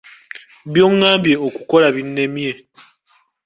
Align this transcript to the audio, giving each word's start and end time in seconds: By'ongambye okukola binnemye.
By'ongambye 0.71 1.33
okukola 1.47 1.87
binnemye. 1.95 2.51